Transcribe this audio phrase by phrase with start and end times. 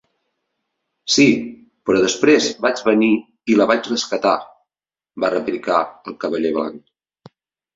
[1.15, 1.25] 'Sí,
[1.89, 3.11] però després vaig venir
[3.55, 4.35] i la vaig rescatar!'
[5.25, 5.79] va replicar
[6.13, 7.33] el cavaller blanc.